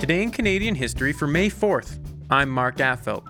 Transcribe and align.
Today 0.00 0.22
in 0.22 0.30
Canadian 0.30 0.76
history 0.76 1.12
for 1.12 1.26
May 1.26 1.50
4th, 1.50 1.98
I'm 2.30 2.48
Mark 2.48 2.76
Affelt. 2.76 3.26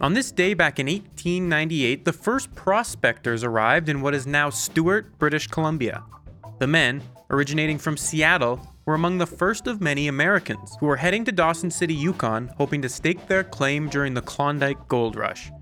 On 0.00 0.14
this 0.14 0.32
day 0.32 0.54
back 0.54 0.78
in 0.78 0.86
1898, 0.86 2.06
the 2.06 2.12
first 2.12 2.54
prospectors 2.54 3.44
arrived 3.44 3.90
in 3.90 4.00
what 4.00 4.14
is 4.14 4.26
now 4.26 4.48
Stewart, 4.48 5.18
British 5.18 5.46
Columbia. 5.46 6.02
The 6.58 6.66
men, 6.66 7.02
originating 7.28 7.76
from 7.76 7.98
Seattle, 7.98 8.58
were 8.86 8.94
among 8.94 9.18
the 9.18 9.26
first 9.26 9.66
of 9.66 9.82
many 9.82 10.08
Americans 10.08 10.74
who 10.80 10.86
were 10.86 10.96
heading 10.96 11.22
to 11.26 11.32
Dawson 11.32 11.70
City, 11.70 11.94
Yukon, 11.94 12.48
hoping 12.56 12.80
to 12.80 12.88
stake 12.88 13.28
their 13.28 13.44
claim 13.44 13.90
during 13.90 14.14
the 14.14 14.22
Klondike 14.22 14.88
Gold 14.88 15.16
Rush. 15.16 15.52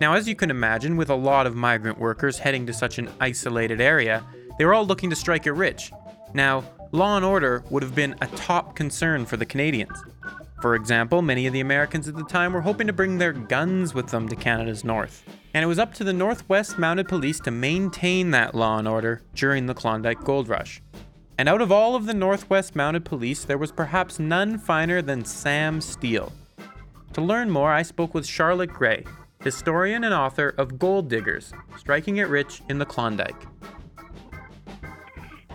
Now, 0.00 0.14
as 0.14 0.28
you 0.28 0.36
can 0.36 0.50
imagine, 0.50 0.96
with 0.96 1.10
a 1.10 1.16
lot 1.16 1.48
of 1.48 1.56
migrant 1.56 1.98
workers 1.98 2.38
heading 2.38 2.64
to 2.66 2.72
such 2.72 2.98
an 2.98 3.08
isolated 3.18 3.80
area, 3.80 4.24
they 4.56 4.66
were 4.66 4.74
all 4.74 4.86
looking 4.86 5.10
to 5.10 5.16
strike 5.16 5.46
it 5.46 5.52
rich. 5.52 5.90
Now, 6.32 6.62
law 6.96 7.16
and 7.16 7.24
order 7.24 7.62
would 7.68 7.82
have 7.82 7.94
been 7.94 8.16
a 8.22 8.26
top 8.28 8.74
concern 8.74 9.26
for 9.26 9.36
the 9.36 9.44
Canadians. 9.44 10.02
For 10.62 10.74
example, 10.74 11.20
many 11.20 11.46
of 11.46 11.52
the 11.52 11.60
Americans 11.60 12.08
at 12.08 12.16
the 12.16 12.24
time 12.24 12.54
were 12.54 12.62
hoping 12.62 12.86
to 12.86 12.92
bring 12.92 13.18
their 13.18 13.34
guns 13.34 13.92
with 13.92 14.08
them 14.08 14.28
to 14.30 14.34
Canada's 14.34 14.82
north. 14.82 15.22
And 15.52 15.62
it 15.62 15.66
was 15.66 15.78
up 15.78 15.92
to 15.94 16.04
the 16.04 16.14
Northwest 16.14 16.78
Mounted 16.78 17.06
Police 17.06 17.38
to 17.40 17.50
maintain 17.50 18.30
that 18.30 18.54
law 18.54 18.78
and 18.78 18.88
order 18.88 19.20
during 19.34 19.66
the 19.66 19.74
Klondike 19.74 20.24
Gold 20.24 20.48
Rush. 20.48 20.80
And 21.36 21.50
out 21.50 21.60
of 21.60 21.70
all 21.70 21.94
of 21.94 22.06
the 22.06 22.14
Northwest 22.14 22.74
Mounted 22.74 23.04
Police, 23.04 23.44
there 23.44 23.58
was 23.58 23.70
perhaps 23.70 24.18
none 24.18 24.56
finer 24.56 25.02
than 25.02 25.26
Sam 25.26 25.82
Steele. 25.82 26.32
To 27.12 27.20
learn 27.20 27.50
more, 27.50 27.72
I 27.72 27.82
spoke 27.82 28.14
with 28.14 28.26
Charlotte 28.26 28.72
Gray, 28.72 29.04
historian 29.42 30.04
and 30.04 30.14
author 30.14 30.54
of 30.56 30.78
Gold 30.78 31.10
Diggers 31.10 31.52
Striking 31.76 32.16
It 32.16 32.28
Rich 32.28 32.62
in 32.70 32.78
the 32.78 32.86
Klondike. 32.86 33.46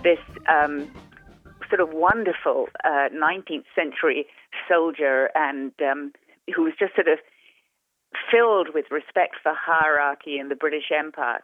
This 0.03 0.19
um, 0.47 0.91
sort 1.71 1.81
of 1.81 1.89
wonderful 1.95 2.67
uh, 2.83 3.07
19th 3.15 3.65
century 3.73 4.27
soldier 4.67 5.29
and 5.33 5.71
um, 5.81 6.11
who 6.53 6.63
was 6.63 6.73
just 6.77 6.93
sort 6.93 7.07
of 7.07 7.17
filled 8.29 8.69
with 8.73 8.85
respect 8.91 9.37
for 9.41 9.53
hierarchy 9.55 10.37
in 10.37 10.49
the 10.49 10.55
British 10.55 10.91
Empire 10.95 11.41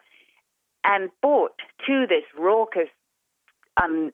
and 0.84 1.10
brought 1.22 1.60
to 1.86 2.06
this 2.08 2.24
raucous, 2.38 2.90
um, 3.82 4.12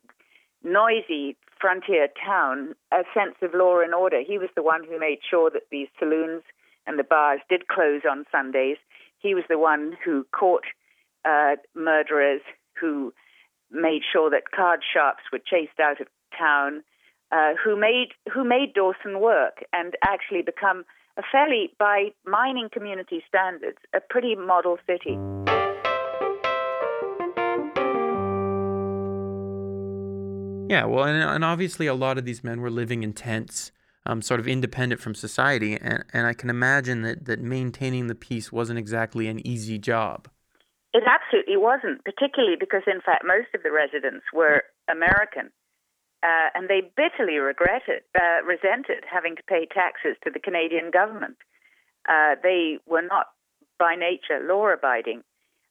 noisy 0.64 1.36
frontier 1.60 2.08
town 2.24 2.76
a 2.92 3.04
sense 3.14 3.36
of 3.42 3.52
law 3.54 3.80
and 3.80 3.94
order. 3.94 4.22
He 4.26 4.38
was 4.38 4.50
the 4.56 4.64
one 4.64 4.84
who 4.84 5.00
made 5.00 5.20
sure 5.28 5.50
that 5.50 5.64
these 5.72 5.88
saloons 5.98 6.44
and 6.86 7.00
the 7.00 7.04
bars 7.04 7.40
did 7.50 7.68
close 7.68 8.02
on 8.10 8.26
Sundays. 8.32 8.78
He 9.20 9.34
was 9.34 9.46
the 9.50 9.58
one 9.58 9.96
who 10.04 10.26
caught 10.38 10.66
uh, 11.26 11.56
murderers, 11.76 12.42
who 12.80 13.14
made 13.74 14.02
sure 14.12 14.30
that 14.30 14.52
card 14.56 14.82
sharps 14.94 15.24
were 15.32 15.40
chased 15.40 15.80
out 15.82 16.00
of 16.00 16.08
town, 16.38 16.84
uh, 17.32 17.54
who 17.64 17.76
made 17.76 18.10
who 18.32 18.44
made 18.44 18.74
Dawson 18.74 19.20
work 19.20 19.64
and 19.74 19.96
actually 20.04 20.42
become 20.42 20.86
a 21.18 21.22
fairly, 21.32 21.72
by 21.78 22.10
mining 22.26 22.70
community 22.72 23.24
standards, 23.28 23.78
a 23.94 24.00
pretty 24.00 24.36
model 24.36 24.78
city. 24.88 25.18
Yeah, 30.70 30.86
well, 30.86 31.04
and, 31.04 31.22
and 31.22 31.46
obviously 31.46 31.86
a 31.86 31.94
lot 31.94 32.18
of 32.18 32.26
these 32.26 32.44
men 32.44 32.62
were 32.62 32.72
living 32.72 33.04
in 33.04 33.14
tents, 33.14 33.72
um, 34.08 34.24
sort 34.24 34.40
of 34.40 34.48
independent 34.48 35.02
from 35.02 35.14
society, 35.14 35.78
and, 35.80 36.04
and 36.14 36.26
I 36.26 36.34
can 36.34 36.50
imagine 36.50 37.04
that, 37.04 37.26
that 37.26 37.40
maintaining 37.40 38.08
the 38.08 38.16
peace 38.16 38.52
wasn't 38.52 38.80
exactly 38.80 39.28
an 39.28 39.46
easy 39.46 39.78
job. 39.78 40.28
It 40.94 41.04
absolutely 41.08 41.58
wasn't, 41.58 42.06
particularly 42.06 42.56
because, 42.60 42.84
in 42.86 43.02
fact, 43.02 43.26
most 43.26 43.48
of 43.56 43.64
the 43.64 43.72
residents 43.72 44.26
were 44.32 44.64
American. 44.90 45.50
Uh, 46.22 46.50
and 46.56 46.70
they 46.70 46.82
bitterly 46.96 47.38
regretted, 47.38 48.04
uh, 48.16 48.44
resented 48.46 49.04
having 49.12 49.36
to 49.36 49.44
pay 49.44 49.66
taxes 49.66 50.16
to 50.24 50.30
the 50.32 50.40
Canadian 50.40 50.92
government. 50.92 51.36
Uh, 52.08 52.36
they 52.42 52.78
were 52.88 53.02
not 53.02 53.28
by 53.80 53.96
nature 53.96 54.40
law 54.42 54.68
abiding, 54.68 55.24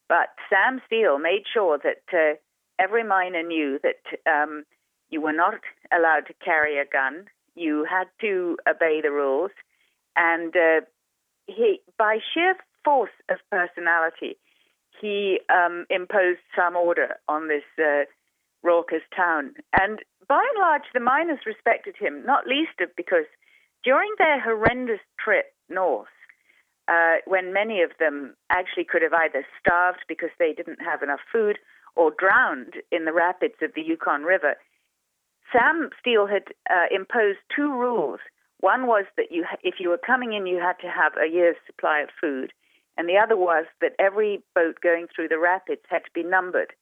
but 0.08 0.28
Sam 0.50 0.82
Steele 0.86 1.18
made 1.18 1.44
sure 1.50 1.78
that 1.78 2.04
uh, 2.12 2.36
every 2.78 3.04
miner 3.04 3.42
knew 3.42 3.78
that 3.82 4.02
um, 4.30 4.64
you 5.08 5.22
were 5.22 5.32
not 5.32 5.60
allowed 5.96 6.26
to 6.26 6.34
carry 6.44 6.78
a 6.78 6.84
gun. 6.84 7.26
You 7.54 7.86
had 7.88 8.08
to 8.20 8.58
obey 8.68 9.00
the 9.02 9.10
rules. 9.10 9.52
And 10.16 10.54
uh, 10.54 10.80
he, 11.46 11.80
by 11.96 12.18
sheer 12.34 12.56
force 12.84 13.10
of 13.30 13.38
personality, 13.50 14.36
he 15.02 15.40
um, 15.52 15.84
imposed 15.90 16.40
some 16.56 16.76
order 16.76 17.16
on 17.28 17.48
this 17.48 17.64
uh, 17.78 18.04
raucous 18.62 19.02
town. 19.14 19.52
And 19.78 19.98
by 20.28 20.40
and 20.54 20.60
large, 20.60 20.88
the 20.94 21.00
miners 21.00 21.40
respected 21.44 21.96
him, 21.98 22.24
not 22.24 22.46
least 22.46 22.80
of 22.80 22.88
because 22.96 23.26
during 23.84 24.10
their 24.18 24.40
horrendous 24.40 25.00
trip 25.18 25.46
north, 25.68 26.06
uh, 26.88 27.16
when 27.26 27.52
many 27.52 27.82
of 27.82 27.90
them 27.98 28.34
actually 28.50 28.84
could 28.84 29.02
have 29.02 29.12
either 29.12 29.44
starved 29.60 30.04
because 30.08 30.30
they 30.38 30.52
didn't 30.52 30.80
have 30.80 31.02
enough 31.02 31.20
food 31.32 31.58
or 31.96 32.12
drowned 32.16 32.74
in 32.90 33.04
the 33.04 33.12
rapids 33.12 33.56
of 33.60 33.72
the 33.74 33.82
Yukon 33.82 34.22
River, 34.22 34.54
Sam 35.52 35.90
Steele 36.00 36.26
had 36.26 36.44
uh, 36.70 36.86
imposed 36.90 37.38
two 37.54 37.70
rules. 37.72 38.20
One 38.60 38.86
was 38.86 39.04
that 39.16 39.26
you, 39.30 39.44
if 39.62 39.74
you 39.80 39.90
were 39.90 39.98
coming 39.98 40.32
in, 40.32 40.46
you 40.46 40.58
had 40.58 40.78
to 40.80 40.88
have 40.88 41.12
a 41.16 41.30
year's 41.30 41.56
supply 41.66 42.00
of 42.00 42.08
food, 42.20 42.52
and 42.96 43.08
the 43.08 43.16
other 43.16 43.36
was 43.36 43.66
that 43.80 43.92
every 43.98 44.42
boat 44.54 44.76
going 44.82 45.06
through 45.14 45.28
the 45.28 45.38
rapids 45.38 45.82
had 45.88 46.04
to 46.04 46.10
be 46.14 46.22
numbered 46.22 46.72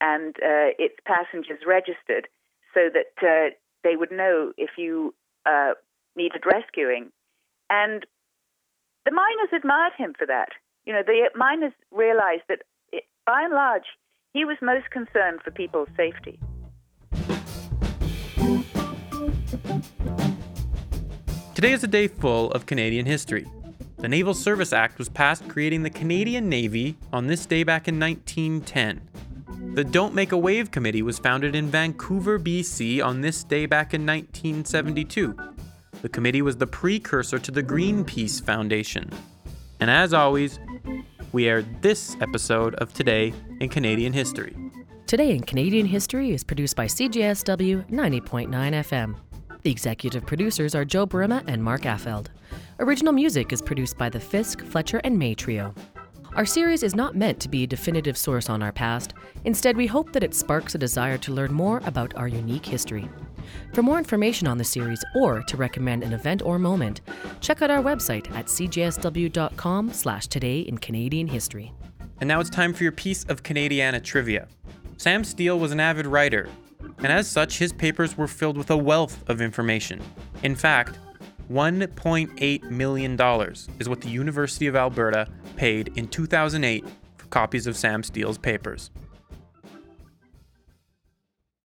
and 0.00 0.36
uh, 0.36 0.74
its 0.78 0.96
passengers 1.06 1.60
registered, 1.66 2.28
so 2.74 2.90
that 2.92 3.14
uh, 3.22 3.50
they 3.82 3.96
would 3.96 4.10
know 4.10 4.52
if 4.58 4.70
you 4.76 5.14
uh, 5.46 5.72
needed 6.16 6.42
rescuing. 6.44 7.10
And 7.70 8.04
the 9.04 9.12
miners 9.12 9.52
admired 9.54 9.92
him 9.96 10.14
for 10.18 10.26
that. 10.26 10.48
You 10.84 10.92
know, 10.92 11.02
the 11.06 11.30
miners 11.34 11.72
realized 11.90 12.42
that, 12.48 12.62
it, 12.92 13.04
by 13.26 13.42
and 13.42 13.54
large, 13.54 13.84
he 14.32 14.44
was 14.44 14.56
most 14.60 14.90
concerned 14.90 15.40
for 15.42 15.50
people's 15.50 15.88
safety. 15.96 16.38
Today 21.54 21.72
is 21.72 21.84
a 21.84 21.88
day 21.88 22.08
full 22.08 22.50
of 22.50 22.66
Canadian 22.66 23.06
history. 23.06 23.46
The 24.04 24.10
Naval 24.10 24.34
Service 24.34 24.74
Act 24.74 24.98
was 24.98 25.08
passed 25.08 25.48
creating 25.48 25.82
the 25.82 25.88
Canadian 25.88 26.46
Navy 26.46 26.98
on 27.10 27.26
this 27.26 27.46
day 27.46 27.64
back 27.64 27.88
in 27.88 27.98
1910. 27.98 29.00
The 29.74 29.82
Don't 29.82 30.14
Make 30.14 30.32
a 30.32 30.36
Wave 30.36 30.70
Committee 30.70 31.00
was 31.00 31.18
founded 31.18 31.56
in 31.56 31.68
Vancouver, 31.68 32.38
BC 32.38 33.02
on 33.02 33.22
this 33.22 33.42
day 33.44 33.64
back 33.64 33.94
in 33.94 34.04
1972. 34.04 35.34
The 36.02 36.08
committee 36.10 36.42
was 36.42 36.58
the 36.58 36.66
precursor 36.66 37.38
to 37.38 37.50
the 37.50 37.62
Greenpeace 37.62 38.44
Foundation. 38.44 39.10
And 39.80 39.90
as 39.90 40.12
always, 40.12 40.60
we 41.32 41.48
aired 41.48 41.80
this 41.80 42.14
episode 42.20 42.74
of 42.74 42.92
Today 42.92 43.32
in 43.60 43.70
Canadian 43.70 44.12
History. 44.12 44.54
Today 45.06 45.30
in 45.30 45.40
Canadian 45.40 45.86
History 45.86 46.32
is 46.32 46.44
produced 46.44 46.76
by 46.76 46.84
CJSW 46.84 47.88
90.9 47.88 48.50
FM. 48.50 49.16
The 49.62 49.70
executive 49.70 50.26
producers 50.26 50.74
are 50.74 50.84
Joe 50.84 51.06
Burima 51.06 51.42
and 51.46 51.64
Mark 51.64 51.84
Affeld. 51.84 52.26
Original 52.80 53.12
music 53.12 53.52
is 53.52 53.62
produced 53.62 53.96
by 53.96 54.08
the 54.08 54.18
Fisk, 54.18 54.64
Fletcher, 54.64 55.00
and 55.04 55.16
May 55.16 55.34
Trio. 55.34 55.72
Our 56.34 56.44
series 56.44 56.82
is 56.82 56.96
not 56.96 57.14
meant 57.14 57.38
to 57.40 57.48
be 57.48 57.62
a 57.62 57.68
definitive 57.68 58.16
source 58.16 58.50
on 58.50 58.64
our 58.64 58.72
past. 58.72 59.14
Instead, 59.44 59.76
we 59.76 59.86
hope 59.86 60.12
that 60.12 60.24
it 60.24 60.34
sparks 60.34 60.74
a 60.74 60.78
desire 60.78 61.16
to 61.18 61.32
learn 61.32 61.52
more 61.52 61.80
about 61.84 62.16
our 62.16 62.26
unique 62.26 62.66
history. 62.66 63.08
For 63.72 63.82
more 63.84 63.98
information 63.98 64.48
on 64.48 64.58
the 64.58 64.64
series 64.64 65.04
or 65.14 65.42
to 65.44 65.56
recommend 65.56 66.02
an 66.02 66.12
event 66.12 66.42
or 66.42 66.58
moment, 66.58 67.02
check 67.40 67.62
out 67.62 67.70
our 67.70 67.80
website 67.80 68.28
at 68.34 68.46
cjsw.com 68.46 69.92
slash 69.92 70.26
today 70.26 70.60
in 70.60 70.78
Canadian 70.78 71.28
history. 71.28 71.72
And 72.20 72.26
now 72.26 72.40
it's 72.40 72.50
time 72.50 72.74
for 72.74 72.82
your 72.82 72.92
piece 72.92 73.22
of 73.24 73.44
Canadiana 73.44 74.02
trivia. 74.02 74.48
Sam 74.96 75.22
Steele 75.22 75.60
was 75.60 75.70
an 75.70 75.78
avid 75.78 76.06
writer, 76.06 76.48
and 76.98 77.12
as 77.12 77.30
such, 77.30 77.58
his 77.58 77.72
papers 77.72 78.16
were 78.16 78.28
filled 78.28 78.58
with 78.58 78.70
a 78.70 78.76
wealth 78.76 79.22
of 79.28 79.40
information. 79.40 80.00
In 80.42 80.56
fact, 80.56 80.98
$1.8 81.50 82.70
million 82.70 83.20
is 83.78 83.88
what 83.88 84.00
the 84.00 84.08
University 84.08 84.66
of 84.66 84.76
Alberta 84.76 85.28
paid 85.56 85.92
in 85.96 86.08
2008 86.08 86.84
for 87.16 87.26
copies 87.26 87.66
of 87.66 87.76
Sam 87.76 88.02
Steele's 88.02 88.38
papers. 88.38 88.90